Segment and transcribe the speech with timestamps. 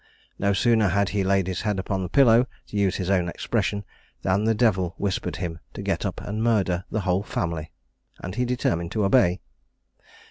[0.39, 3.85] No sooner had he laid his head upon the pillow, to use his own expression,
[4.23, 7.71] than the devil whispered him to get up and murder the whole family,
[8.19, 9.41] and he determined to obey.